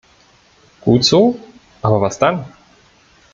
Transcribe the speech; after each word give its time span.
Gut 0.81 1.03
so, 1.05 1.37
aber 1.83 2.01
was 2.01 2.17
dann? 2.17 2.45